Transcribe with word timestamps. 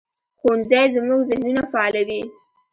ښوونځی 0.39 0.85
زموږ 0.95 1.19
ذهنونه 1.29 1.63
فعالوي 1.71 2.21